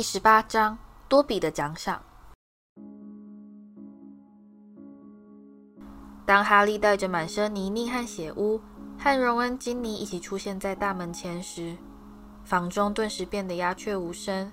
[0.00, 0.78] 第十八章
[1.10, 2.02] 多比的奖赏。
[6.24, 8.58] 当哈利带着满身泥泞和血污，
[8.98, 11.76] 和荣恩、金妮一起出现在大门前时，
[12.44, 14.50] 房中顿时变得鸦雀无声。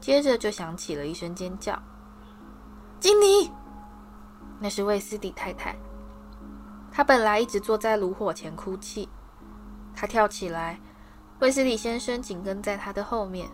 [0.00, 1.78] 接着就响起了一声尖叫
[2.98, 3.50] ：“金妮！”
[4.58, 5.76] 那是卫斯理太太。
[6.90, 9.10] 她本来一直坐在炉火前哭泣。
[9.94, 10.80] 她跳起来，
[11.40, 13.46] 卫斯理先生紧跟在她的后面，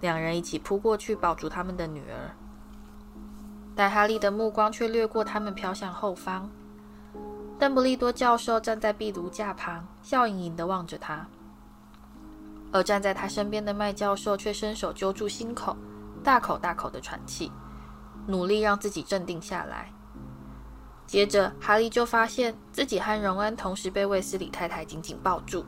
[0.00, 2.34] 两人一起扑过去抱住他们的女儿。
[3.74, 6.50] 但哈利的目光却掠过他们，飘向后方。
[7.58, 11.26] 邓布利多教授站在壁炉架旁，笑盈盈地望着他，
[12.72, 15.76] 而站在他身边的麦教授却伸手揪住心口，
[16.22, 17.50] 大口大口地喘气，
[18.26, 19.92] 努力让自己镇定下来。
[21.06, 25.64] 接着，哈利就发现自己和荣恩同时被卫斯理太太紧紧抱住，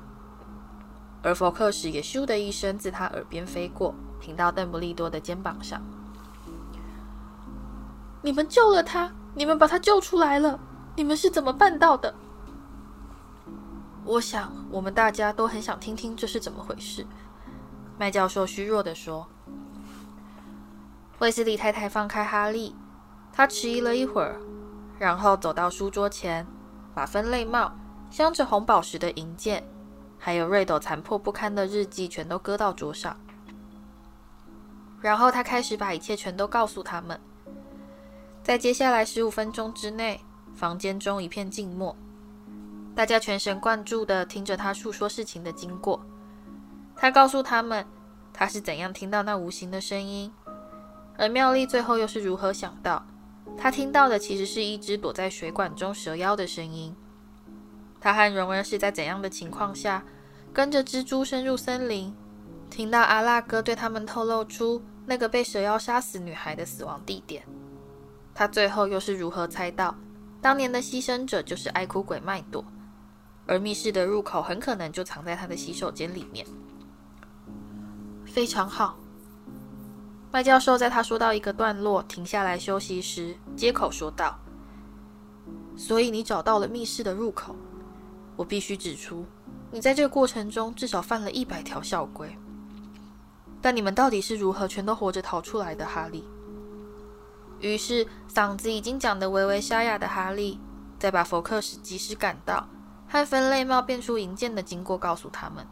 [1.22, 5.80] 而佛克什也咻的一声自他耳边飞过，停到邓布利多的肩膀上。
[8.22, 9.12] “你们救了他！
[9.34, 10.60] 你们把他救出来了！
[10.96, 12.14] 你们是怎么办到的？”
[14.04, 17.06] 我想，我们大家都很想听听这是怎么回事。”
[17.98, 19.26] 麦教授虚弱地说。
[21.18, 22.74] 卫斯理太太放开哈利，
[23.30, 24.40] 他迟疑了一会儿。
[24.98, 26.46] 然后走到书桌前，
[26.94, 27.72] 把分类帽、
[28.10, 29.62] 镶着红宝石的银剑，
[30.18, 33.16] 还有瑞斗残破不堪的日记全都搁到桌上。
[35.00, 37.18] 然后他开始把一切全都告诉他们。
[38.42, 40.20] 在接下来十五分钟之内，
[40.54, 41.96] 房间中一片静默，
[42.94, 46.04] 大家全神贯注地听着他述说事情的经过。
[46.96, 47.86] 他告诉他们，
[48.32, 50.32] 他是怎样听到那无形的声音，
[51.16, 53.06] 而妙丽最后又是如何想到。
[53.56, 56.94] 他听到的其实是一只躲在水管中蛇妖的声音。
[58.00, 60.02] 他和荣恩是在怎样的情况下
[60.52, 62.14] 跟着蜘蛛深入森林，
[62.70, 67.42] 听到阿拉哥对他们透露出那个被蛇妖杀死女孩的死亡地点？
[68.32, 69.94] 他最后又是如何猜到
[70.40, 72.64] 当年的牺牲者就是爱哭鬼麦朵，
[73.46, 76.46] 而密室的入口很可能就藏在他的洗手间里面？
[78.24, 78.96] 非常好。
[80.30, 84.38] 麦教授在他说到一个段落，停下来休息时，接口说道
[85.76, 87.56] ：“所以你找到了密室的入口。
[88.36, 89.26] 我必须指出，
[89.72, 92.34] 你在这个过程中至少犯了一百条校规。
[93.62, 96.24] 但你们到底是如何全都活着逃出来的，哈利？”
[97.60, 100.58] 于是，嗓子已经讲得微微沙哑的哈利，
[100.98, 102.66] 再把福克斯及时赶到
[103.06, 105.66] 和分类帽变出银剑的经过告诉他们。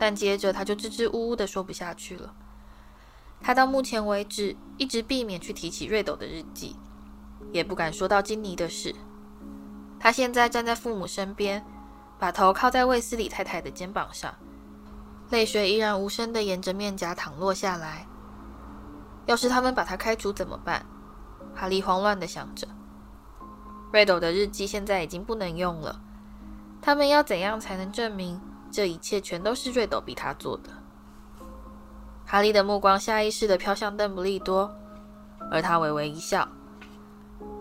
[0.00, 2.34] 但接着他就支支吾吾地说不下去了。
[3.40, 6.74] 他到目前为止一直避免去提起瑞斗的日记，
[7.52, 8.94] 也不敢说到金妮的事。
[10.00, 11.64] 他现在站在父母身边，
[12.18, 14.34] 把头靠在卫斯理太太的肩膀上，
[15.30, 18.06] 泪水依然无声地沿着面颊淌落下来。
[19.26, 20.86] 要是他们把他开除怎么办？
[21.54, 22.66] 哈利慌乱地想着。
[23.92, 26.00] 瑞斗的日记现在已经不能用了，
[26.80, 28.40] 他们要怎样才能证明
[28.70, 30.70] 这一切全都是瑞斗逼他做的？
[32.24, 34.70] 哈利的目光下意识地飘向邓布利多，
[35.50, 36.46] 而他微微一笑。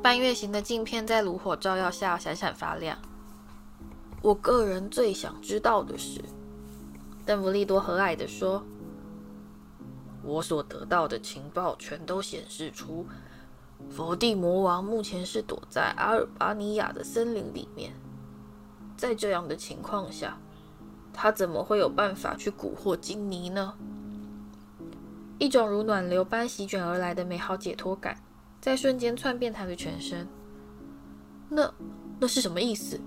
[0.04, 2.98] 半月形的镜片在炉火照耀下闪闪发亮。
[4.22, 6.22] 我个人最想知道的是，
[7.28, 8.64] 邓布利多和蔼地说
[10.24, 13.06] ：“我所得到的情报全都显示出，
[13.90, 17.92] 佛地魔王目前是躲在阿尔巴尼亚的森林里面。
[18.96, 20.38] 在这样的情况下，
[21.12, 23.74] 他怎么会有办法去蛊惑金妮呢？”
[25.38, 28.18] 一种如暖流般席卷而来的美好解脱感，
[28.62, 30.26] 在瞬间窜遍他的全身。
[31.50, 31.70] 那
[32.20, 32.98] 那是什么意思？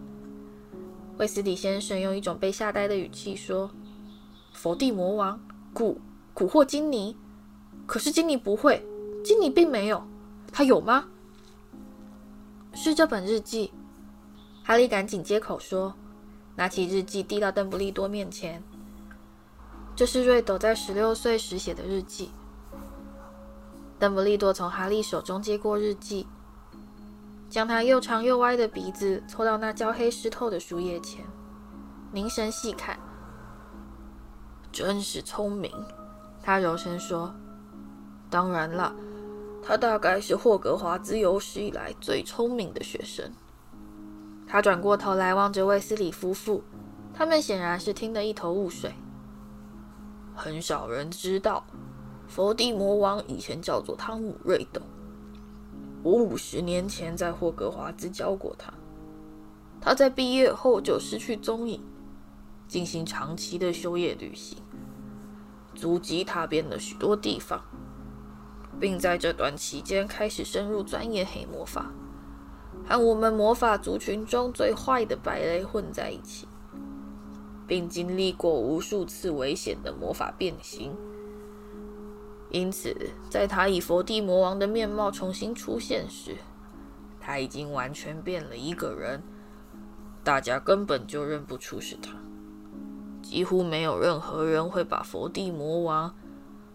[1.16, 3.70] 卫斯理先生用一种被吓呆的语气说
[4.62, 5.40] ：“佛地魔王
[5.74, 5.96] 蛊
[6.34, 7.16] 蛊惑金妮，
[7.86, 8.86] 可是金妮不会，
[9.24, 10.06] 金妮并没有，
[10.52, 11.06] 他有吗？”
[12.74, 13.72] 是这本日记。
[14.62, 15.94] 哈利赶紧接口说，
[16.56, 18.62] 拿起日记递到邓布利多面前。
[19.96, 22.30] 这是瑞斗在十六岁时写的日记。
[23.98, 26.26] 邓布利多从哈利手中接过日记，
[27.48, 31.24] 将他又长又歪的鼻子凑到那焦黑湿透的书页前，
[32.12, 33.00] 凝神细看。
[34.72, 35.72] 真是聪明，
[36.43, 37.34] 他柔声说。
[38.28, 38.94] 当然了，
[39.62, 43.32] 他大概是霍格华兹有史以来最聪明的学生。
[44.46, 46.62] 他转过头来望着卫斯理夫妇，
[47.12, 48.94] 他们显然是听得一头雾水。
[50.34, 51.64] 很少人知道，
[52.28, 54.81] 佛地魔王以前叫做汤姆·瑞斗。
[56.02, 58.72] 我五十年前在霍格华兹教过他。
[59.81, 61.82] 他在毕业后就失去踪影，
[62.70, 64.56] 进行长期的修业旅行。
[65.75, 67.61] 足迹踏遍了许多地方，
[68.78, 71.90] 并在这段期间开始深入钻研黑魔法，
[72.88, 76.46] 和我们魔法族群中最坏的白类混在一起，
[77.67, 80.94] 并经历过无数次危险的魔法变形。
[82.50, 82.96] 因此，
[83.28, 86.37] 在他以佛地魔王的面貌重新出现时，
[87.19, 89.20] 他已经完全变了一个人，
[90.22, 92.19] 大家根本就认不出是他。
[93.31, 96.12] 几乎没有任何人会把佛地魔王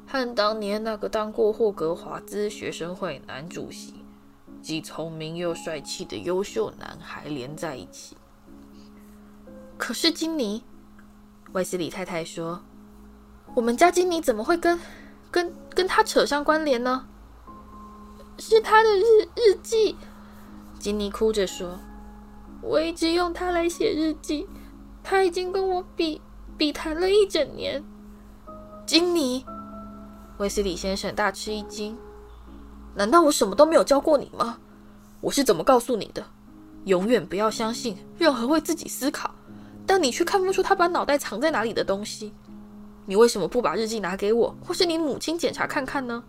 [0.07, 3.95] 和当年那个当过霍格华兹学生会男主席、
[4.61, 8.15] 既聪明又帅气的优秀男孩连在一起。
[9.77, 10.63] 可是金妮，
[11.51, 12.61] 外斯里太太说
[13.53, 14.79] ：“我们家金妮怎么会跟
[15.29, 17.05] 跟跟他扯上关联呢？”
[18.39, 19.97] 是他的日日记，
[20.79, 21.77] 金妮哭着说
[22.63, 24.47] ：“我一直用它来写日记，
[25.03, 26.21] 他已经跟我比。”
[26.57, 27.83] 比谈了一整年，
[28.85, 29.45] 金妮，
[30.37, 31.97] 威斯理先生大吃一惊。
[32.93, 34.57] 难道我什么都没有教过你吗？
[35.19, 36.25] 我是怎么告诉你的？
[36.85, 39.35] 永远不要相信任何会自己思考，
[39.85, 42.31] 但你却看不出他把脑袋藏在哪里的东西。
[43.05, 46.23] 你为什么不把日记拿给我，或是你母亲检查看看呢？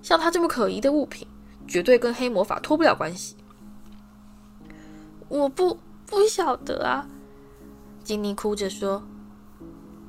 [0.00, 1.28] 像他这么可疑的物品，
[1.66, 3.36] 绝对跟黑魔法脱不了关系。
[5.28, 7.06] 我不不晓得啊，
[8.02, 9.02] 金妮哭着说。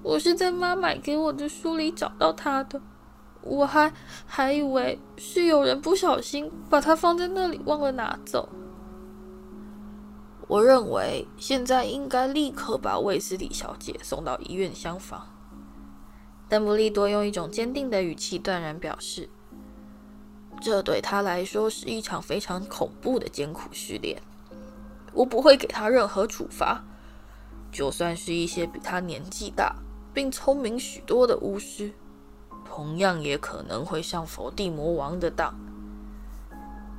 [0.10, 2.82] 我是在妈买给我的书里找到它的，
[3.44, 3.94] 我还
[4.26, 8.50] 还以为是有人不小心把它放在那里忘了拿走。
[10.48, 15.28] 我认为现在应该立刻把卫斯理小姐送到医院厢房。
[16.48, 19.30] 邓布利多用一种坚定的语气断然表示
[20.60, 24.20] ：“这对他来说是一场非常恐怖的艰苦训练。
[25.14, 26.84] 我不会给他任何处罚，
[27.72, 29.76] 就算是一些比他年纪大。”
[30.14, 31.92] 并聪明许多的巫师，
[32.66, 35.54] 同样也可能会上佛地魔王的当。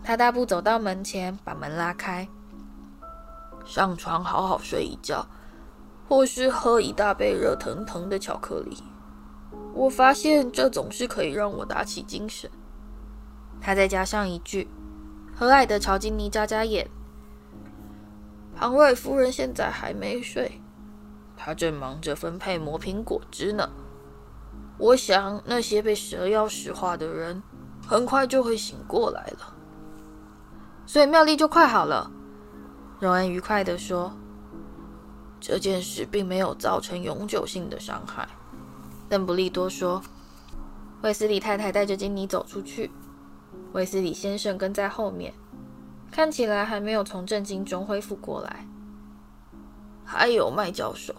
[0.02, 2.28] 他大步走到门前，把门拉开，
[3.66, 5.26] 上床好好睡一觉，
[6.08, 8.82] 或是喝一大杯热腾腾的巧克力。
[9.74, 12.50] 我发现这总是可以让我打起精神。
[13.60, 14.68] 他再加上一句，
[15.34, 16.88] 和蔼地朝金妮眨眨眼。
[18.56, 20.59] 庞瑞夫人现在还没睡。
[21.42, 23.70] 他正忙着分配魔苹果汁呢。
[24.76, 27.42] 我想那些被蛇妖石化的人
[27.86, 29.54] 很快就会醒过来了，
[30.84, 32.10] 所以妙丽就快好了。
[32.98, 34.12] 荣恩愉快地说
[35.40, 38.28] ：“这件事并没有造成永久性的伤害。”
[39.08, 40.02] 邓布利多说
[41.02, 42.90] ：“卫斯理太太带着金妮走出去，
[43.72, 45.32] 卫斯理先生跟在后面，
[46.10, 48.66] 看起来还没有从震惊中恢复过来。
[50.04, 51.14] 还有麦教授。”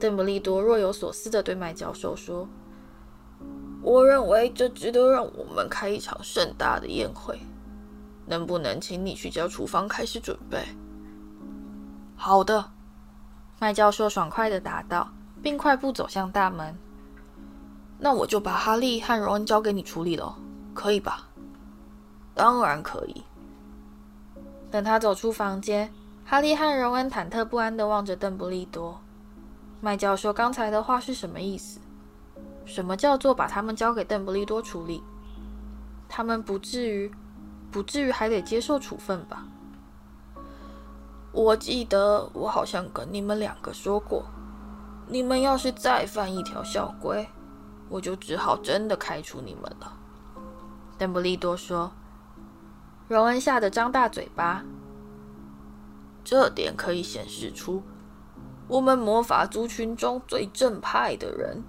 [0.00, 2.48] 邓布利多若有所思地对麦教授说
[3.82, 7.38] ：“我认为这值得让我们开一场盛大的宴会。
[8.26, 10.58] 能不能请你去叫厨房开始准备
[12.14, 12.72] ？”“好的。”
[13.58, 15.10] 麦教授爽快地答道，
[15.42, 16.76] 并快步走向大门。
[17.98, 20.36] “那我就把哈利和荣恩交给你处理了，
[20.74, 21.28] 可以吧
[22.34, 23.24] ？”“当然可以。”
[24.70, 25.92] 等他走出房间，
[26.24, 29.00] 哈利和荣恩忐忑不安地望着邓布利多。
[29.80, 31.80] 麦教授刚才的话是什么意思？
[32.64, 35.02] 什么叫做把他们交给邓布利多处理？
[36.08, 37.10] 他们不至于，
[37.70, 39.46] 不至于还得接受处分吧？
[41.32, 44.24] 我记得我好像跟你们两个说过，
[45.06, 47.28] 你们要是再犯一条校规，
[47.88, 49.92] 我就只好真的开除你们了。
[50.98, 51.92] 邓布利多说。
[53.06, 54.62] 荣恩吓得张大嘴巴。
[56.22, 57.82] 这点可以显示出。
[58.68, 61.62] 我们魔法族群中最正派的人，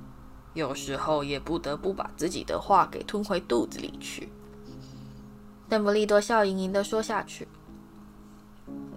[0.54, 4.30] 有时候也不得不把自己的话给吞回肚子里去。
[5.70, 7.48] 邓布利多笑盈盈地说下去：“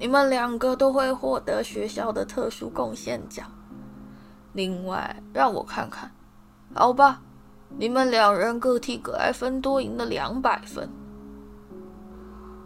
[0.01, 3.47] 你们两个都会获得学校的特殊贡献奖。
[4.53, 6.11] 另外，让我看看，
[6.75, 7.23] 好吧，
[7.79, 10.89] 你们两人各替格莱芬多赢了两百分。”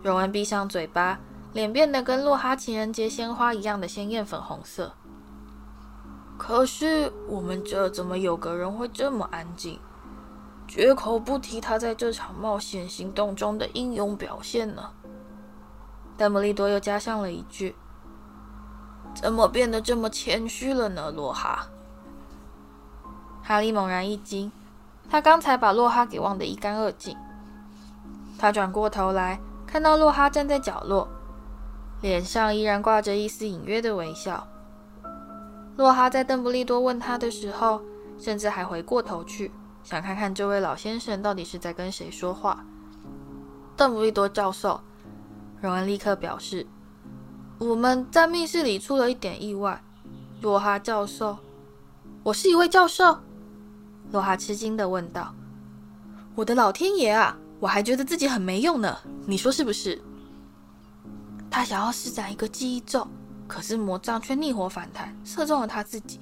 [0.03, 1.19] 荣恩闭上嘴巴，
[1.53, 4.95] 脸变得跟洛哈情人节鲜花一样的鲜艳粉红色。
[6.39, 9.81] 可是我们这怎么有个人会这么安静，
[10.69, 14.91] 绝口不提他在这场冒险行动中的英勇表现呢？
[16.17, 17.75] 邓布利多又加上了一句
[19.15, 21.69] ：“怎么变得这么谦虚了呢？”洛哈。
[23.43, 24.53] 哈利猛然一惊，
[25.09, 27.17] 他刚才把洛哈给忘得一干二净。
[28.39, 31.09] 他转过头来，看到洛哈站在角落，
[32.03, 34.47] 脸上依然挂着一丝隐约的微笑。
[35.77, 37.83] 洛哈在邓布利多问他的时候，
[38.19, 39.51] 甚至还回过头去
[39.85, 42.65] 想看看这位老先生到底是在跟谁说话。
[43.77, 44.81] 邓布利多教授，
[45.61, 46.67] 荣恩立刻表示
[47.59, 49.83] ：“我们在密室里出了一点意外。”
[50.41, 51.37] 洛哈教授，
[52.23, 53.19] 我是一位教授。
[54.13, 55.35] 洛哈吃惊地问道
[56.35, 57.37] ：“我的老天爷啊！
[57.59, 60.01] 我还觉得自己很没用呢，你说是不是？”
[61.51, 63.07] 他想要施展一个记忆咒，
[63.47, 66.21] 可是魔杖却逆火反弹，射中了他自己。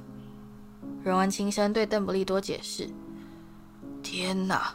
[1.02, 2.88] 荣恩轻声对邓布利多解释
[4.02, 4.74] ：“天哪！”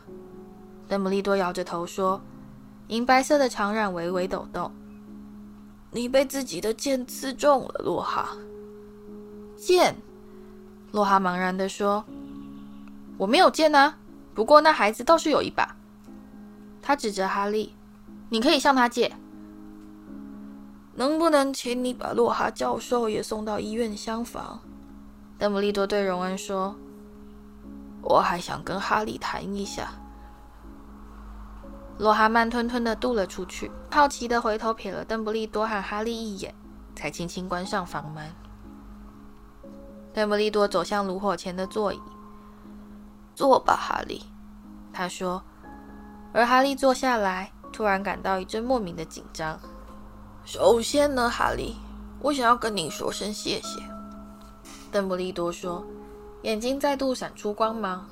[0.88, 2.22] 邓布利多摇着头说。
[2.88, 4.72] 银白色的长髯微微抖动。
[5.92, 8.30] 你被自己的剑刺中了，洛哈。
[9.56, 9.96] 剑？
[10.92, 12.04] 洛哈茫然地说
[13.16, 13.96] ：“我没有剑啊，
[14.34, 15.76] 不过那孩子倒是有一把。”
[16.82, 17.76] 他指着哈利
[18.30, 19.16] ：“你可以向他借。
[21.00, 24.60] 能不能请你把洛哈教授也送到医院厢房？”
[25.40, 26.76] 邓布利多对荣恩说
[28.04, 29.94] ：“我还想跟哈利谈一下。”
[31.98, 36.54] 洛哈慢吞吞地踱了出去，好奇地回头瞥了邓布利多和哈利一眼，
[36.98, 38.30] 才轻轻关上房门。
[40.14, 42.02] 邓布利多走向炉火前的座椅
[43.34, 44.24] ，“坐吧，哈利。”
[44.92, 45.42] 他说。
[46.32, 49.60] 而哈利坐下来，突然感到一阵莫名的紧张。
[50.46, 51.76] 首先呢，哈利，
[52.22, 53.82] 我想要跟你说声谢谢。”
[54.92, 55.86] 邓布利多说，
[56.44, 58.08] 眼睛再度闪出光芒。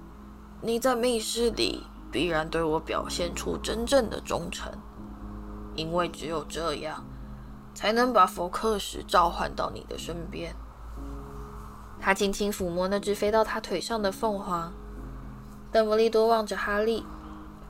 [0.60, 4.70] “你在密室里。”必然对我表现出真正的忠诚，
[5.74, 7.02] 因为只有这样，
[7.72, 10.54] 才能把福克什召唤到你的身边。
[11.98, 14.70] 他轻轻抚摸那只飞到他腿上的凤凰。
[15.72, 17.02] 邓布利多望着哈利，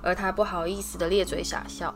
[0.02, 1.94] 而他不好意思地咧嘴傻笑。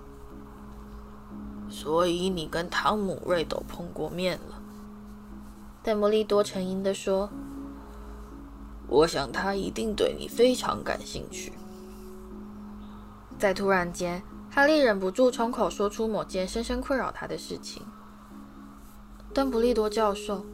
[1.69, 4.63] 所以你跟汤姆·瑞斗碰过面了？
[5.83, 7.29] 邓布利多沉吟地说
[8.89, 11.53] ：“我想他一定对你非常感兴趣。”
[13.39, 17.83] 在突然间，哈利忍不住冲口说出某件深深困扰他的事情。
[19.35, 20.45] 邓布利多教授，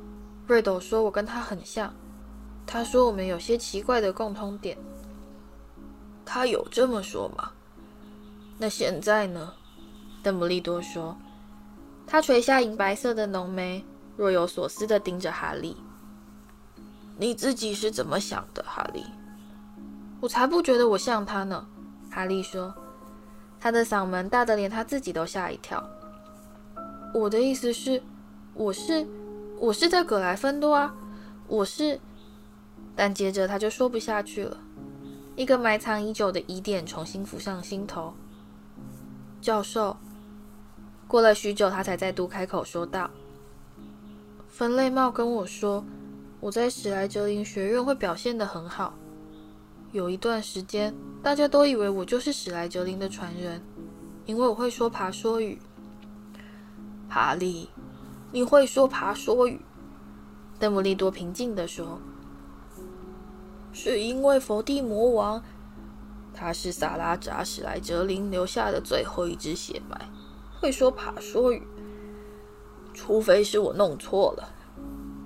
[0.47, 1.95] 瑞斗说我跟他很像，
[2.67, 4.77] 他说我们有些奇怪的共通点。
[6.25, 7.53] 他有这么说吗？
[8.59, 9.53] 那现在呢？
[10.23, 11.17] 邓布利多说，
[12.07, 13.85] 他垂下银白色的浓眉，
[14.17, 15.77] 若有所思地盯着哈利。
[17.19, 19.05] 你自己是怎么想的，哈利？
[20.21, 21.67] 我才不觉得我像他呢。
[22.11, 22.75] 哈利说
[23.59, 25.83] ：“他的嗓门大得连他自己都吓一跳。
[27.15, 28.03] 我的意思是，
[28.55, 29.07] 我是，
[29.59, 30.95] 我是在葛莱芬多啊，
[31.49, 31.99] 我是……
[32.95, 34.59] 但接着他就说不下去了。
[35.35, 38.13] 一个埋藏已久的疑点重新浮上心头。
[39.41, 39.97] 教授，
[41.13, 43.11] 过了许久，他才再度开口说道
[44.49, 45.85] ：‘分类帽跟我说，
[46.41, 48.95] 我在史莱哲林学院会表现得很好。’”
[49.93, 53.61] 有一段时间，大家都以为我就是史莱哲林的传人，
[54.25, 55.61] 因为我会说爬说语。
[57.11, 57.69] 哈利，
[58.31, 59.61] 你会说爬说语？
[60.59, 62.01] 邓布利多平静地说
[63.75, 65.43] ：“是因为佛地魔王，
[66.33, 70.09] 他是萨拉扎史莱哲林留下的最后一只血脉，
[70.63, 71.61] 会说爬说语。
[72.95, 74.49] 除非是我弄错了，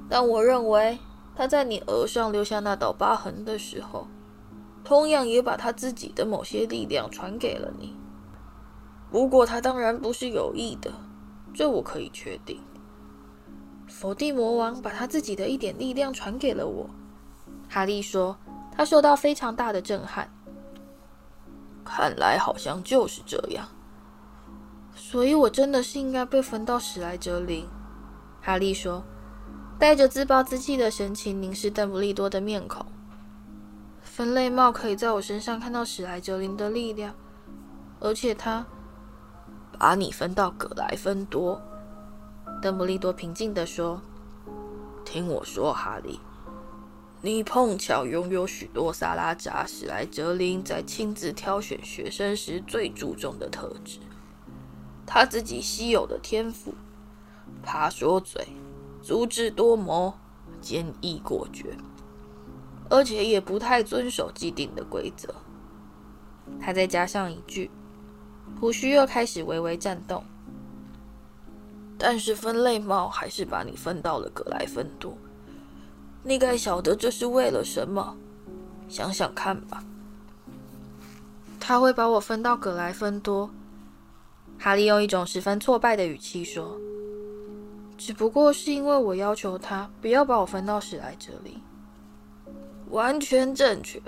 [0.09, 0.99] 但我认为
[1.35, 4.09] 他在你额上留下那道疤痕的时候。”
[4.83, 7.93] 同样也把他自己的某些力量传给了你，
[9.11, 10.93] 不过他当然不是有意的，
[11.53, 12.61] 这我可以确定。
[13.89, 16.89] 佛地魔王把他自己的一点力量传给了我，
[17.69, 18.37] 哈利说，
[18.71, 20.31] 他受到非常大的震撼。
[21.85, 23.67] 看来好像就是这样，
[25.09, 27.65] 所以我真的是应该被分到史莱哲林。
[28.43, 29.05] 哈利说，
[29.79, 32.85] 带着自暴自弃的神情凝视邓布利多的面孔。
[34.03, 37.15] 分类帽可以在我身上看到史莱哲林的力量，
[38.01, 38.67] 而且他
[39.79, 41.63] 把你分到葛莱芬多。
[42.61, 44.03] 邓布利多平静地说
[45.07, 46.19] ：“听我说，哈利，
[47.21, 54.01] 你碰巧拥有许多萨拉扎史莱哲林在亲自挑选学生时最注重的特质。
[55.07, 56.75] 他自己稀有的天赋：
[57.63, 58.49] 爬说嘴、
[59.01, 60.13] 足智多谋、
[60.61, 61.77] 坚毅果决。”
[62.89, 65.35] 而且也不太遵守既定的规则。
[66.61, 67.69] 他再加上一句，
[68.61, 70.23] 胡须又开始微微颤动。
[71.99, 75.19] 但是分类帽还是把你分到了葛莱芬多。
[76.23, 78.17] 你该晓得这是为了什么？
[78.89, 79.83] 想想看吧。
[81.59, 83.51] 他会把我分到葛莱芬多。
[84.59, 86.77] 哈利用一种十分挫败的语气说
[87.97, 91.55] ：“只不过是因为我要求他不要把我分到史莱哲林。”
[92.91, 94.01] 完全正确。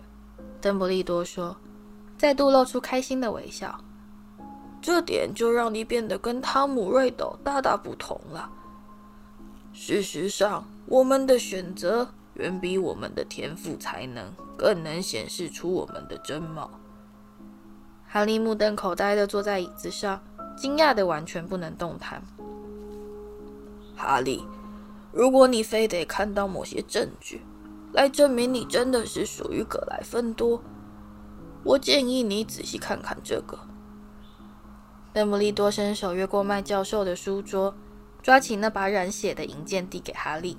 [0.60, 1.56] 邓布利多说，
[2.16, 3.78] 再度露出开心的微笑。
[4.80, 8.50] 这点就让你变得跟汤姆·瑞斗大大不同了。
[9.72, 16.70] 事实上，我们的选择远比我们的天赋才能更能显示出我们的真貌。
[18.06, 20.20] 哈利目瞪口呆地坐在椅子上，
[20.58, 22.22] 惊讶的完全不能动弹。
[23.96, 24.44] 哈利，
[25.12, 27.42] 如果你非得看到某些证据
[27.92, 30.62] 来证明你真的是属于葛莱芬多，
[31.64, 33.58] 我建议你仔细看看这个。
[35.12, 37.74] 邓布利多伸手越过麦教授的书桌，
[38.22, 40.56] 抓起那把染血的银剑递给哈利。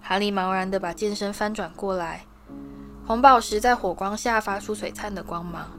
[0.00, 2.24] 哈利茫然地把剑身翻转过来，
[3.06, 5.77] 红宝石在火光下发出璀璨的光芒。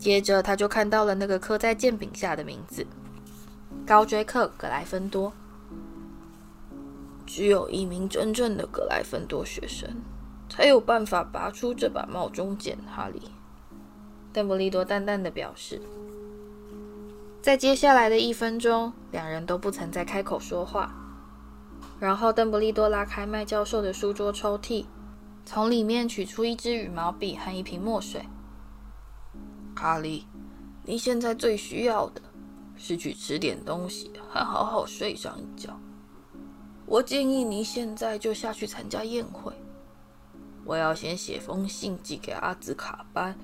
[0.00, 2.86] 接着，他就看到了那个刻在剑柄下的名字。
[3.86, 5.30] 高锥客·葛莱芬多，
[7.26, 9.88] 只有一名真正的葛莱芬多学生
[10.48, 12.78] 才有办法拔出这把帽中剑。
[12.86, 13.20] 哈利，
[14.32, 15.82] 邓布利多淡淡的表示。
[17.42, 20.94] 在接下来的一分钟，两人都不曾再开口说话。
[21.98, 24.86] 然后，邓布利多拉开麦教授的书桌抽屉，
[25.44, 28.24] 从里面取出一支羽毛笔和一瓶墨水。
[29.80, 30.26] 哈利，
[30.84, 32.20] 你现在最需要的。
[32.82, 35.78] 是去吃点东西，还好好睡上一觉。
[36.86, 39.52] 我建议你现在就下去参加宴会。
[40.64, 43.36] 我要先写封信寄给阿兹卡班，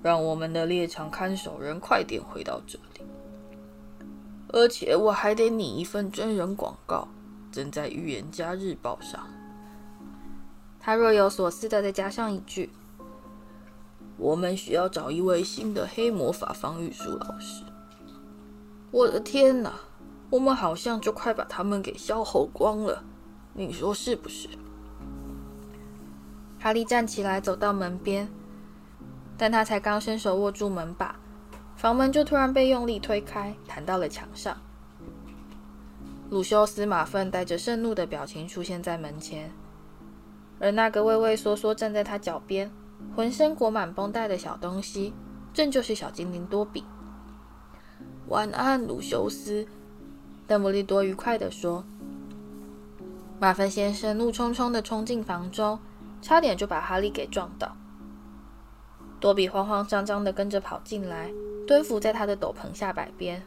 [0.00, 3.04] 让我们的猎场看守人快点回到这里。
[4.52, 7.08] 而且我还得拟一份真人广告，
[7.52, 9.26] 登在《预言家日报》上。
[10.78, 12.70] 他若有所思地再加上一句
[14.16, 17.64] ：“我们需要找一位新的黑魔法防御术老师。”
[18.92, 19.72] 我的天哪，
[20.30, 23.04] 我们好像就快把他们给消耗光了，
[23.52, 24.48] 你说是不是？
[26.58, 28.28] 哈利站起来走到门边，
[29.36, 31.16] 但他才刚伸手握住门把，
[31.76, 34.56] 房门就突然被用力推开，弹到了墙上。
[36.30, 39.52] 鲁修斯·马粪带着盛怒的表情出现在门前，
[40.58, 42.70] 而那个畏畏缩缩站在他脚边、
[43.14, 45.14] 浑身裹满绷带的小东西，
[45.54, 46.84] 正就是小精灵多比。
[48.28, 49.66] 晚安，鲁修斯。
[50.46, 51.84] 邓布利多愉快地说。
[53.38, 55.78] 马芬先生怒冲冲地冲进房中，
[56.22, 57.76] 差点就把哈利给撞倒。
[59.20, 61.30] 多比慌慌张张地跟着跑进来，
[61.66, 63.42] 蹲伏在他的斗篷下摆边，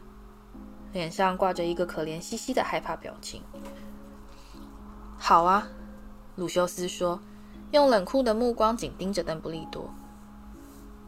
[0.92, 3.42] 脸上挂着一个可怜兮兮的害怕表情。
[5.16, 5.68] 好啊，
[6.36, 7.20] 鲁修斯说，
[7.72, 9.90] 用冷酷的目光紧盯着邓布利多。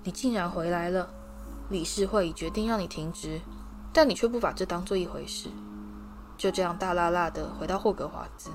[0.05, 1.09] 你竟然回来了！
[1.69, 3.41] 理事会已决定让你停职。
[3.95, 5.51] 但你却不把这当做一回事，
[6.39, 8.49] 就这样大剌剌的回到霍格华兹。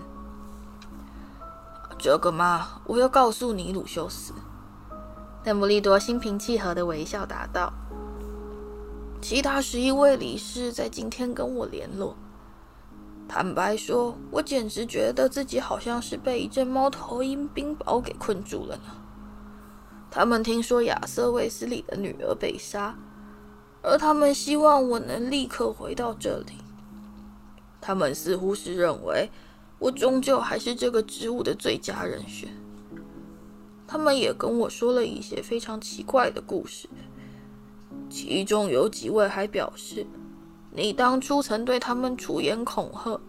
[2.00, 4.34] 这个嘛，我要告诉你，鲁修斯。
[5.44, 7.72] 邓布利多心平气和的微笑答道
[9.22, 12.16] ：“其他十一位理事在今天跟我联络。
[13.28, 18.96] 坦白说，我简直觉得自己好像是被一阵猫头鹰冰雹给困住了呢。
[20.10, 22.98] 他们听说亚瑟·卫斯理的女儿被杀。”
[23.84, 26.54] 而他们希望我能立刻回到这里。
[27.80, 29.30] 他们似乎是认为
[29.80, 32.50] 我终究还是这个职务的最佳人选。
[33.88, 36.90] 他们也跟我说了一些非常奇怪的故事，
[38.10, 40.06] 其中有几位还表示，
[40.78, 43.20] 你当初曾对他们出言恐吓，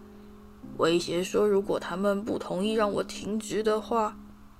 [0.77, 4.15] 威胁说如果他们不同意让我停职的话，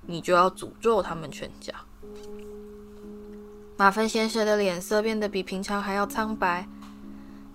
[0.07, 1.71] 你就要诅咒他们全家。
[3.77, 6.67] 马芬先生的脸色变得比平常还要苍白，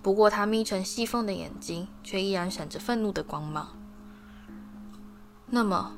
[0.01, 3.77] 不过他眯成细缝的眼睛却依然闪着愤怒的光芒。
[5.47, 5.95] 那么，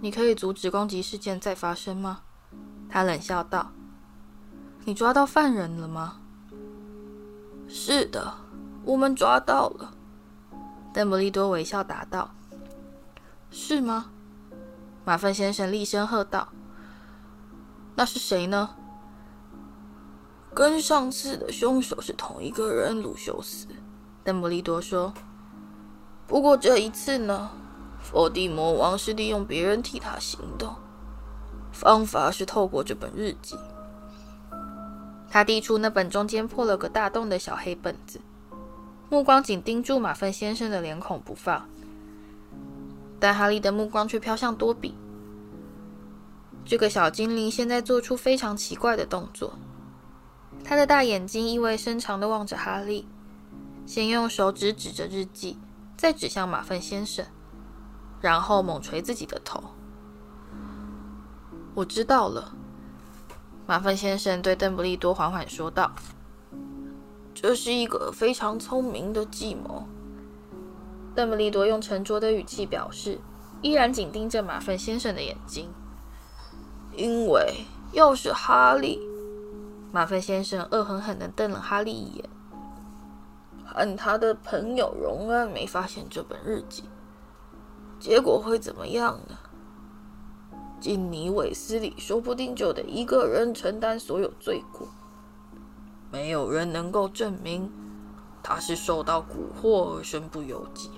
[0.00, 2.22] 你可以阻止攻击事件再发生吗？
[2.90, 3.70] 他冷笑道。
[4.84, 6.21] 你抓到犯人了吗？
[7.74, 8.34] 是的，
[8.84, 9.94] 我们抓到了。
[10.92, 12.30] 邓布利多微笑答道。
[13.50, 14.10] 是吗？
[15.06, 16.48] 马粪先生厉声喝道。
[17.94, 18.76] 那是谁呢？
[20.54, 23.66] 跟上次的凶手是同一个人，鲁修斯。
[24.22, 25.14] 邓布利多说。
[26.26, 27.50] 不过这一次呢，
[28.02, 30.74] 佛地魔王是利用别人替他行动，
[31.72, 33.56] 方法是透过这本日记。
[35.32, 38.20] 他递出那本中间破了个大洞的小黑本子，
[39.08, 41.66] 目光紧盯住马份先生的脸孔不放。
[43.18, 44.94] 但哈利的目光却飘向多比。
[46.66, 49.54] 这个小精灵现在做出非常奇怪的动作。
[50.62, 53.08] 他的大眼睛意味深长地望着哈利，
[53.86, 55.56] 先用手指指着日记，
[55.96, 57.24] 再指向马粪先生，
[58.20, 59.64] 然后猛捶自己的头。
[61.72, 62.54] 我知道了。
[63.66, 65.92] 马粪先生对邓布利多缓缓说道
[67.32, 69.86] ：“这是一个非常聪明的计谋。”
[71.14, 73.18] 邓布利多用沉着的语气表示，
[73.60, 75.70] 依然紧盯着马粪先生的眼睛。
[76.94, 78.98] 因为要是哈利，
[79.92, 82.28] 马粪先生恶狠狠地瞪了哈利一眼，
[83.64, 86.84] 和他的朋友荣恩没发现这本日记，
[87.98, 89.38] 结果会怎么样呢？
[90.82, 94.88] 进尼·韦斯里说不定就得一个人承担所有罪过，
[96.10, 97.70] 没有人能够证明
[98.42, 100.90] 他是受到蛊惑而身不由己。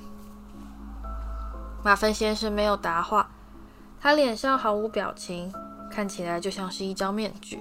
[1.85, 3.31] 马芬先生没有答话，
[4.01, 5.53] 他脸上毫无表情，
[5.91, 7.61] 看起来就像是一张面具。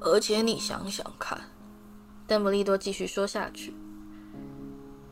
[0.00, 1.38] 而且你想想看，
[2.26, 3.74] 邓布利多继续说下去，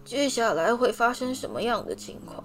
[0.02, 2.42] 接下来会发生什么样的情况？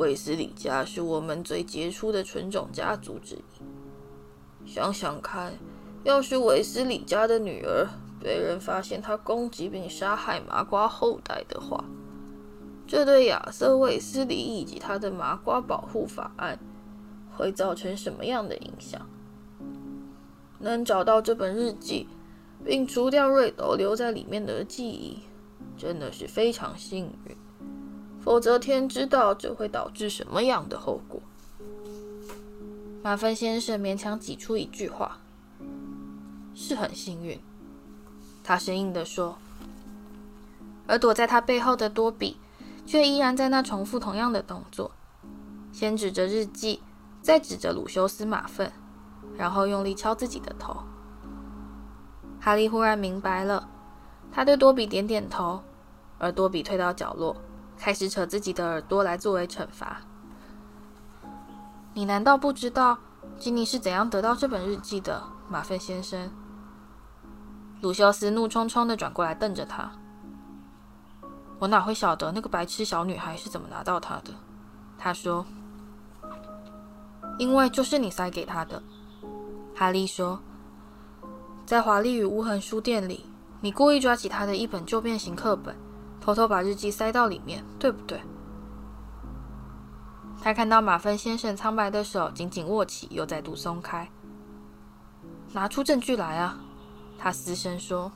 [0.00, 4.66] 韦斯里家是我们最杰出的纯种家族之一。
[4.66, 5.52] 想想看，
[6.04, 7.86] 要是韦斯里家的女儿
[8.18, 11.84] 被人发现她攻击并杀害麻瓜后代的话，
[12.86, 16.58] 这对亚瑟·韦斯里以及他的麻瓜保护法案
[17.36, 19.06] 会造成什么样的影响？
[20.60, 22.08] 能找到这本日记，
[22.64, 25.18] 并除掉瑞斗留在里面的记忆，
[25.76, 27.36] 真的是非常幸运。
[28.22, 31.20] 否则，天知道这会导致什么样的后果。
[33.02, 35.18] 马份先生勉强挤出一句话
[36.54, 37.40] ：“是很幸运。”
[38.44, 39.36] 他生硬地说。
[40.86, 42.36] 而躲在他背后的多比，
[42.84, 44.90] 却依然在那重复同样的动作，
[45.72, 46.82] 先指着日记，
[47.22, 48.72] 再指着鲁修斯·马粪，
[49.36, 50.82] 然后用力敲自己的头。
[52.40, 53.68] 哈利忽然明白了，
[54.32, 55.62] 他对多比点点头，
[56.18, 57.36] 而多比退到角落。
[57.80, 60.02] 开始扯自己的耳朵来作为惩罚。
[61.94, 62.98] 你难道不知道
[63.38, 66.30] 吉妮是怎样得到这本日记的，马份先生？
[67.80, 69.90] 鲁修斯怒冲冲地转过来瞪着他。
[71.58, 74.34] 我哪会晓得那个白痴小女孩是怎么拿到它的？
[74.98, 75.46] 他说。
[77.38, 78.82] 因为就是你塞给他的。
[79.74, 80.38] 哈利说。
[81.64, 83.24] 在华丽与无痕书店里，
[83.62, 85.74] 你故意抓起他的一本旧变形课本。
[86.30, 88.20] 偷偷把日记塞到里面，对不对？
[90.40, 94.08] 他看到马芬先生苍白的手紧紧握起，又再度松开。
[95.52, 96.60] 拿出证据来啊！
[97.18, 98.12] 他嘶声说。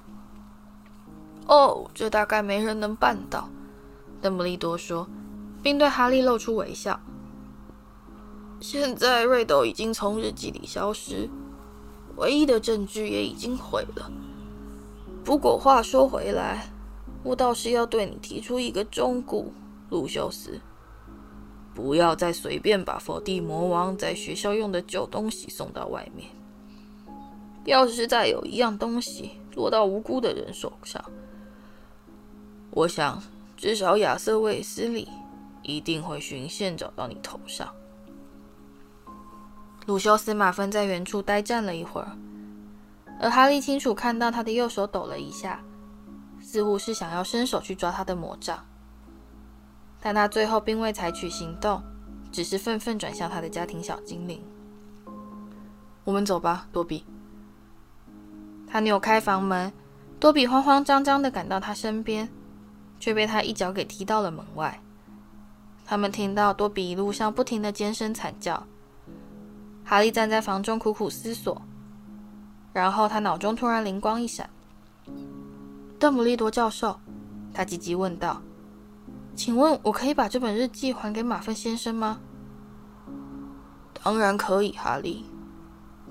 [1.49, 3.49] 哦，这大概没人能办到。
[4.23, 5.09] 邓布利多说，
[5.61, 7.01] 并对哈利露出微笑。
[8.61, 11.29] 现在瑞斗已经从日记里消失，
[12.15, 14.09] 唯一的证据也已经毁了。
[15.25, 16.71] 不过话说回来。
[17.25, 19.47] 我倒是要对你提出一个忠告，
[19.89, 20.61] 鲁修斯，
[21.75, 26.29] 不要再随便把佛地魔王在学校用的旧东西送到外面。
[27.65, 31.03] 要是再有一样东西落到无辜的人手上，
[32.71, 33.23] 我想
[33.57, 35.09] 至少亚瑟·卫斯理
[35.63, 37.67] 一定会循线找到你头上。
[39.87, 42.17] 鲁修斯·马芬在原处呆站了一会儿，
[43.19, 45.65] 而哈利清楚看到他的右手抖了一下。
[46.45, 48.63] 似乎是想要伸手去抓他的魔杖，
[49.99, 51.83] 但他最后并未采取行动，
[52.31, 54.45] 只是愤愤转向他的家庭小精灵。
[56.05, 57.03] 我们走吧，多比。
[58.69, 59.73] 他扭开房门，
[60.21, 62.29] 多比慌慌张张地赶到他身边，
[63.01, 64.79] 却被他一脚给踢到了门外。
[65.87, 68.63] 他们听到多比一路上不停地尖声惨叫。
[69.83, 71.61] 哈利站在房中苦苦思索，
[72.75, 74.49] 然后他脑中突然灵光一闪。
[76.05, 77.01] 邓布利多教授，
[77.55, 78.43] 他急急问道
[79.35, 82.21] ：“请问，我可以把这本日记还给马粪先生吗
[84.05, 85.25] ？”“当然可以，哈利。”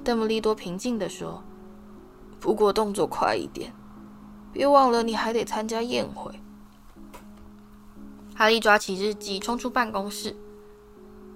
[0.04, 1.44] 邓布利多平静地说。
[2.42, 3.72] “不过动作快一点，
[4.52, 6.40] 别忘了你还得参加宴会。”
[8.34, 10.36] 哈利抓起日记，冲出办公室。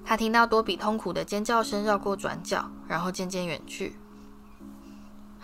[0.03, 3.97] 他听到多比痛苦的尖叫声绕过转角，然后渐渐远去。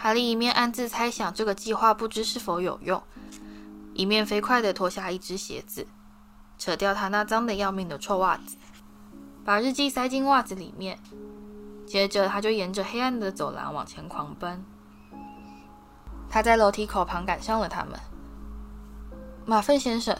[0.03, 3.01] 哈利一面暗自猜想这个计划不知是否有用，
[3.93, 5.87] 一面飞快地脱下一只鞋子，
[6.57, 8.57] 扯掉他那脏得要命的臭袜子，
[9.45, 10.99] 把日记塞进袜子里面。
[11.87, 14.61] 接着，他就沿着黑暗的走廊往前狂奔。
[16.29, 17.97] 他在楼梯口旁赶上了他们。
[19.45, 20.17] 马粪先生，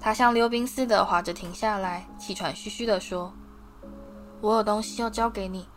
[0.00, 3.32] 他像溜冰似的滑着停下来，气喘吁吁地说
[4.42, 5.68] ：“我有东西要交给你。”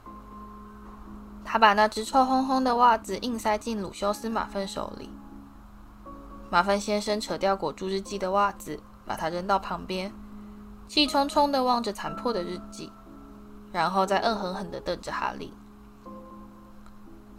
[1.50, 5.10] 他把那只臭烘烘的袜子硬塞进鲁修斯·马芬手里。
[6.50, 10.14] 马芬先生扯掉裹住日记的袜子，把它扔到旁边，
[10.90, 12.92] 气冲冲地望着残破的日记。
[13.72, 15.54] 然后再恶狠狠地瞪着哈利。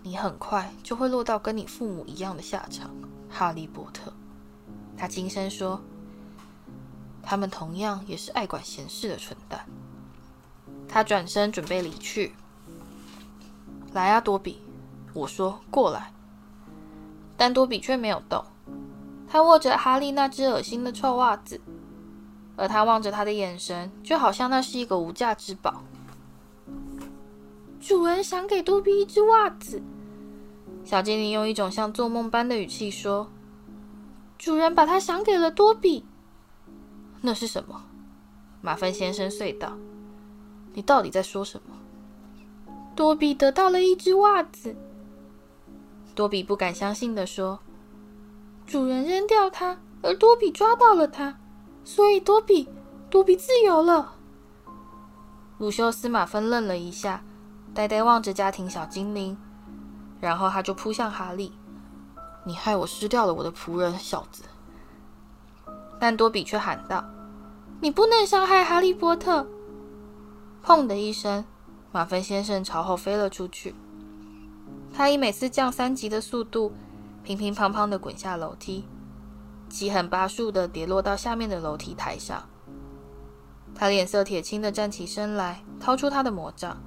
[0.02, 2.90] 你很快就会落到跟你父母一样的下场，
[3.28, 4.10] 哈利波特。
[4.96, 5.82] 他轻声说
[7.22, 9.66] ：“他们同样也是爱管闲事的蠢蛋。”
[10.88, 12.34] 他转身准备离去。
[13.92, 14.60] 来啊，多比！
[15.14, 16.12] 我说过来。
[17.36, 18.44] 但多比却没有动。
[19.28, 21.60] 他握着哈利那只恶心的臭袜子，
[22.56, 25.82] 而他望着他的眼神，就好像那是一个无价之宝。
[27.80, 29.80] 主人想给多比一只袜子。
[30.84, 33.30] 小精灵用一种像做梦般的语气说
[34.38, 36.04] ：“主人把它想给了多比。”
[37.20, 37.84] 那是什么？
[38.60, 39.72] 马粪先生碎道。
[40.72, 41.74] 你到底在说什么？
[42.98, 44.74] 多比得到了一只袜子。
[46.16, 47.60] 多比不敢相信地说
[48.66, 51.38] ：“主人扔掉它，而多比抓到了它，
[51.84, 52.68] 所以多比，
[53.08, 54.14] 多比自由了。”
[55.58, 57.22] 鲁修斯·马芬愣了一下，
[57.72, 59.38] 呆呆望着家庭小精灵。
[60.20, 61.52] 然后他就扑向哈利
[62.42, 64.42] ，“你害我失掉了我的仆人，小子！”
[66.00, 67.04] 但多比却喊道
[67.80, 69.46] ：“你不能伤害哈利波特！”
[70.66, 71.44] 砰的一声，
[71.98, 73.74] 马芬先生朝后飞了出去。
[74.94, 76.72] 他以每次降三级的速度，
[77.24, 78.84] 乒乒乓乓地滚下楼梯，
[79.68, 82.48] 七横八竖地跌落到下面的楼梯台上。
[83.74, 86.80] 他脸色铁青地站起身来，掏出他的魔杖。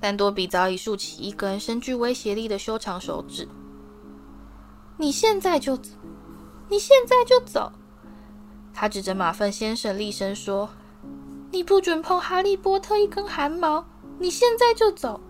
[0.00, 3.48] 但多比早已竖起一根深具威胁力的修长手指。
[4.98, 5.92] “你现在就走！
[6.68, 7.70] 你现在就走！”
[8.74, 10.70] 他指着马粪先生厉声说
[11.52, 13.84] ：“你不准碰哈利波特一根汗毛！
[14.18, 15.20] 你现在就走！”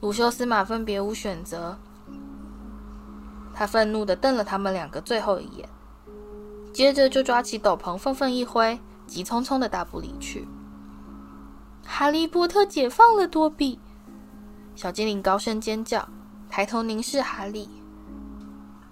[0.00, 1.76] 鲁修斯·马分别无选择，
[3.52, 5.68] 他愤怒地瞪了他们两个最后一眼，
[6.72, 10.46] 接着就抓起斗篷，愤愤一挥，急匆匆地大步离去。
[11.84, 13.80] 哈利波特解放了多比！
[14.76, 16.08] 小精灵高声尖叫，
[16.48, 17.68] 抬头凝视哈利。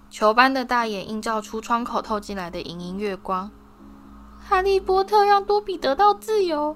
[0.09, 3.49] 球般的大眼映照出窗口透进来的莹莹月光。
[4.39, 6.75] 哈利波特让多比得到自由，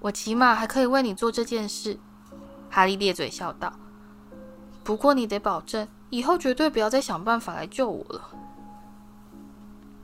[0.00, 1.98] 我起码还可以为你做这件事。
[2.68, 3.72] 哈利咧嘴笑道
[4.84, 8.30] ：“不过你得保证，以后绝对不要再想办法来救我了。”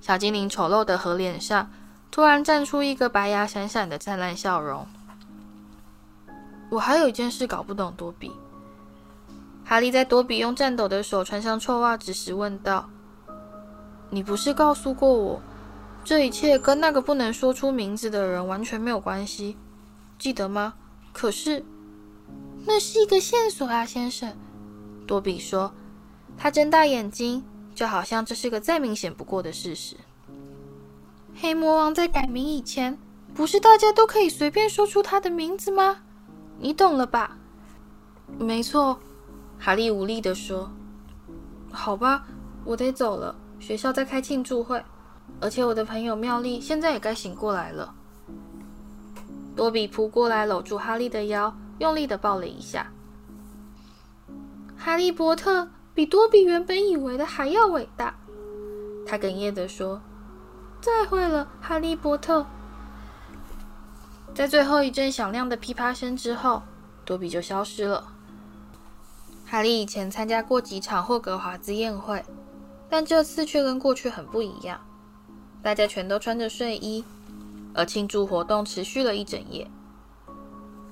[0.00, 1.70] 小精灵丑陋的河脸上。
[2.08, 4.86] 突然绽出一个白牙闪闪的灿烂笑容。
[6.70, 8.32] 我还有一件事搞不懂，多比。
[9.66, 12.88] 哈利在多比用颤抖的手穿上臭袜子时问道
[14.08, 15.42] ：“你不是告诉过我，
[16.04, 19.58] 这一切跟那个不能说出名字的人完全没有关系，
[20.18, 20.74] 记得吗？”
[21.12, 21.64] 可是，
[22.66, 24.36] 那是一个线索啊，先生。
[25.06, 25.72] 多比说，
[26.36, 29.96] 他睁大眼睛，就好像这是个再明显不过的事实。
[31.34, 32.98] 黑魔王在改名以前，
[33.34, 36.02] 不是大家都可以随便说出他的名字吗？
[36.58, 37.38] 你懂了吧？
[38.38, 38.98] 没错，
[39.58, 40.70] 哈利无力地说。
[41.70, 42.26] 好吧，
[42.64, 43.36] 我得走了。
[43.58, 44.82] 学校在开庆祝会，
[45.40, 47.94] 而且我的朋友妙丽现在也该醒过来了。
[49.56, 52.92] 多比扑过来搂住哈利的腰，用力的抱了一下。
[54.76, 58.14] 哈利波特比多比原本以为的还要伟大，
[59.06, 60.02] 他哽咽的说。
[60.80, 62.46] 再会了，哈利波特。
[64.34, 66.62] 在最后一阵响亮的噼啪声之后，
[67.04, 68.12] 多比就消失了。
[69.46, 72.22] 哈利以前参加过几场霍格华兹宴会，
[72.90, 74.78] 但这次却跟过去很不一样。
[75.62, 77.04] 大家全都穿着睡衣，
[77.76, 79.70] 而庆祝活动持续了一整夜。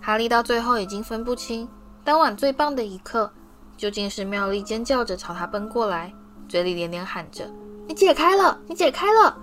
[0.00, 1.66] 哈利到最后已经分不清，
[2.04, 3.32] 当晚最棒的一刻，
[3.76, 6.12] 究竟是妙丽尖叫着朝他奔过来，
[6.48, 7.50] 嘴里连连喊着
[7.88, 9.36] ：“你解开了，你解开了！”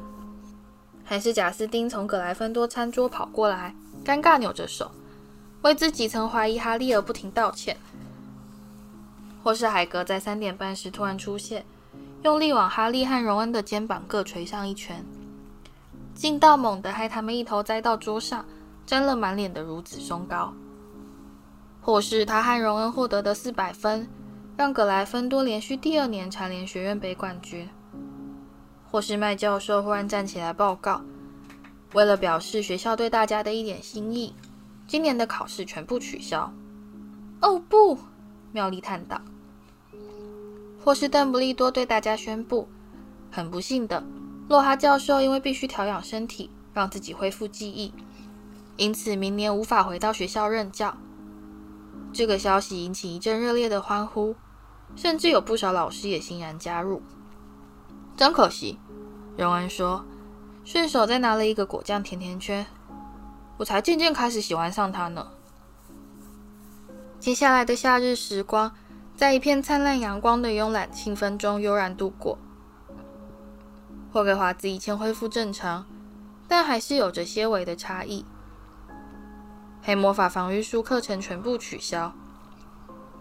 [1.03, 3.75] 还是贾斯汀从葛莱芬多餐桌跑过来，
[4.05, 4.91] 尴尬扭着手，
[5.63, 7.75] 为自己曾怀疑哈利而不停道歉；
[9.43, 11.65] 或是海格在三点半时突然出现，
[12.23, 15.03] 用力往哈利和荣恩的肩膀各捶上一拳，
[16.21, 18.45] 劲道猛地害他们一头栽到桌上，
[18.85, 20.53] 沾了满脸的孺子松糕；
[21.81, 24.07] 或是他和荣恩获得的四百分，
[24.55, 27.67] 让葛莱芬多连续第二年蝉联学院杯冠军。
[28.91, 31.01] 或是麦教授忽然站起来报告，
[31.93, 34.35] 为了表示学校对大家的一点心意，
[34.85, 36.53] 今年的考试全部取消。
[37.41, 37.97] 哦不，
[38.51, 39.19] 妙丽叹道。
[40.85, 42.67] 或是邓布利多对大家宣布，
[43.31, 44.03] 很不幸的，
[44.47, 47.93] 洛哈教授因为必须调养身体，让自己恢复记忆，
[48.75, 50.97] 因此明年无法回到学校任教。
[52.13, 54.35] 这个消息引起一阵热烈的欢呼，
[54.95, 57.01] 甚至有不少老师也欣然加入。
[58.17, 58.77] 真可惜，
[59.37, 60.03] 荣恩说，
[60.65, 62.65] 顺手再拿了一个果酱甜甜圈。
[63.57, 65.27] 我才渐渐开始喜欢上他呢。
[67.19, 68.71] 接下来的夏日时光，
[69.15, 72.37] 在一片灿烂阳光的慵懒气氛中悠然度过。
[74.13, 75.85] 霍格华兹一切恢复正常，
[76.47, 78.25] 但还是有着些微的差异。
[79.81, 82.11] 黑魔法防御术课程全部取消，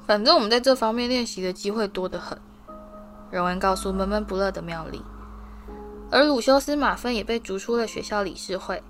[0.04, 2.36] 反正我们在这方面练习的机会多得很。
[3.30, 5.00] 荣恩告诉闷闷不乐的妙丽，
[6.10, 8.82] 而鲁修斯·马芬也被逐出了学校理事会。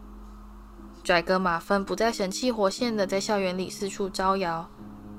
[1.04, 4.66] 拽哥马芬不再神气活现的在校园里四处招摇，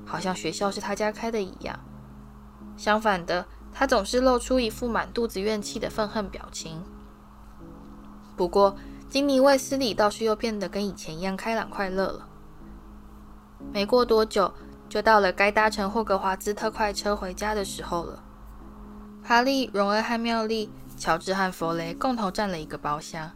[0.04, 1.78] 好像学校是他家开的一样。
[2.76, 6.82] 相反的，他总是露出一副满肚子怨气的愤恨表情。
[8.36, 8.76] 不过，
[9.08, 12.28] 金妮·卫斯理倒是又变得跟以前一样开朗快乐了。
[13.72, 14.52] 没过多久，
[14.88, 18.22] 就到了该搭乘霍格华兹特快车回家的时候了。
[19.22, 23.30] 哈利、荣恩和妙丽、乔治和弗雷共同占了一个包厢。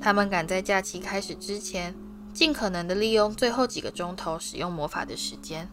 [0.00, 1.94] 他们赶在假期开始之前，
[2.32, 5.68] 尽可能的利用最后几个钟头使用魔法的时间。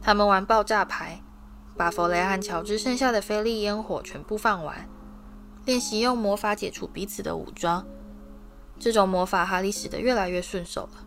[0.00, 1.20] 他们玩爆炸牌，
[1.78, 4.88] 把弗雷和乔治剩下的菲利烟火全部放完，
[5.64, 7.86] 练习用魔法解除彼此的武装。
[8.80, 11.06] 这种魔法，哈利使得越来越顺手了。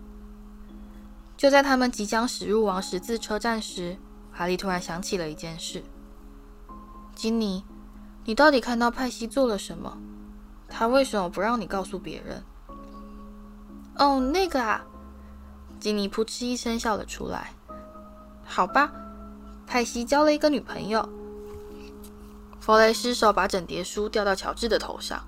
[1.36, 3.98] 就在他们即将驶入王十字车站时，
[4.32, 5.84] 哈利突然想起了一件事。
[7.14, 7.66] 金妮，
[8.24, 9.98] 你到底看到派西做了什么？
[10.70, 12.44] 他为什么不让你告诉别人？
[13.98, 14.86] 哦，那个啊！
[15.82, 17.52] 金妮扑哧一声笑了出来。
[18.46, 18.92] 好吧，
[19.72, 21.08] 派西交了一个女朋友。
[22.60, 25.24] 弗雷失手把整叠书掉到乔治的头上。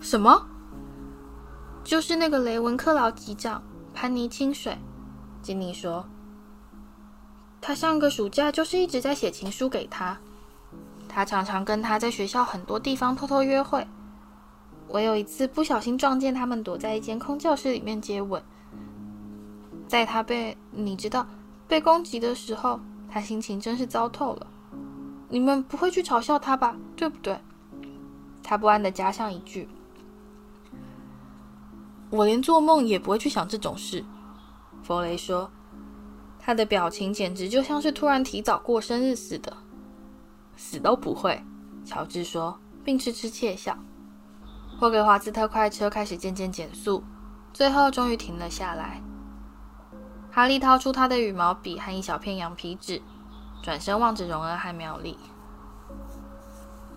[0.00, 0.46] 什么？
[1.82, 3.60] 就是那个雷文克劳级长
[3.92, 4.78] 潘尼清水。
[5.42, 6.08] 金妮说，
[7.60, 10.16] 他上个暑假就是一直在写情书给他。
[11.08, 13.84] 他常常跟他在学校很多地方偷偷约会。
[14.86, 18.40] 我有一次不小心撞见他们躲在一间空教室里面接吻。
[19.88, 21.26] 在他被你知道
[21.66, 22.78] 被攻击的时候，
[23.14, 24.46] 他心情真是糟透了。
[25.28, 26.76] 你们不会去嘲笑他吧？
[26.96, 27.38] 对不对？
[28.42, 29.68] 他不安地加上一句
[32.10, 34.04] ：“我连做梦也不会去想这种事。”
[34.82, 35.48] 弗雷说，
[36.40, 39.56] 他的表情简直就像是突然提早过生日似的。
[40.56, 41.40] 死都不会，
[41.84, 43.78] 乔治说，并痴痴窃笑。
[44.76, 47.04] 霍格华兹特快车开始渐渐减速，
[47.52, 49.00] 最后终于停了下来。
[50.34, 53.00] 哈利掏出他的羽毛笔和一小片羊皮纸，
[53.62, 55.16] 转身望着荣恩和妙丽。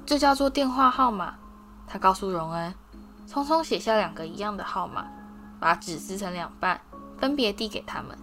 [0.07, 1.35] 这叫做电话号码，
[1.85, 2.73] 他告诉荣恩，
[3.29, 5.05] 匆匆写下两个一样的号码，
[5.59, 6.81] 把纸撕成两半，
[7.19, 8.17] 分别递给他们。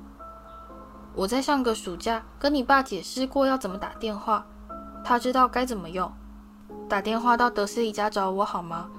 [1.14, 4.44] 我在上个暑假跟你爸解释过要怎么打电话。
[5.04, 6.12] 他知道该怎么用，
[6.88, 8.90] 打电话到德思礼家找我好吗？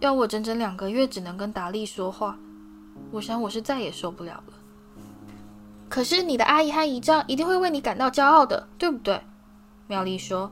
[0.00, 2.36] 要我整整两个月只能跟达利说话，
[3.12, 4.59] 我想我是再也受不了了。
[5.90, 9.20] 可是你的阿姨和姨丈一定会为你感到骄傲的，对不对？
[9.88, 10.50] 妙丽说。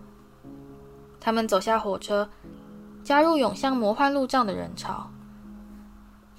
[1.20, 2.29] 他们走下火车，
[3.05, 5.09] 加入涌向魔幻路障的人潮。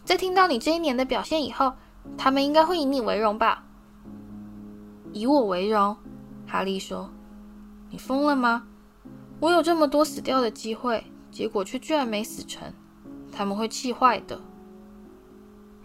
[0.04, 1.74] 在听到你这一年的表现以后，
[2.18, 3.64] 他们应该会以你为荣吧？
[5.14, 5.96] 以我为荣，
[6.46, 7.10] 哈利说。
[7.90, 8.68] 你疯了吗？
[9.40, 12.74] 我有这么多死掉的机会，结果却居然没死成，
[13.32, 14.42] 他们会气坏的。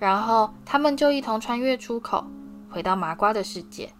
[0.00, 2.26] 然后他们就一同穿越出口，
[2.74, 3.92] 回到麻瓜的世界。